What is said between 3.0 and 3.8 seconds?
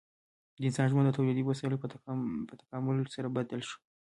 سره بدل شو.